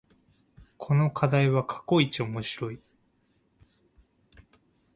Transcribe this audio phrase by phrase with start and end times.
[0.79, 2.79] この課題は過去一面白い